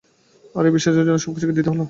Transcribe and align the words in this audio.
আর 0.55 0.63
এই 0.65 0.71
বিশ্বাসের 0.71 0.97
জন্যই 0.97 1.11
তাকে 1.11 1.25
সবকিছু 1.25 1.45
দিতে 1.49 1.69
হলো। 1.69 1.79